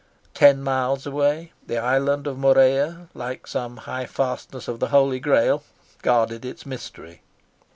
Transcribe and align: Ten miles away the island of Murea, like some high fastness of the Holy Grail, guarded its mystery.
Ten 0.33 0.63
miles 0.63 1.05
away 1.05 1.51
the 1.67 1.77
island 1.77 2.25
of 2.25 2.35
Murea, 2.35 3.07
like 3.13 3.45
some 3.45 3.77
high 3.77 4.07
fastness 4.07 4.67
of 4.67 4.79
the 4.79 4.87
Holy 4.87 5.19
Grail, 5.19 5.61
guarded 6.01 6.43
its 6.43 6.65
mystery. 6.65 7.21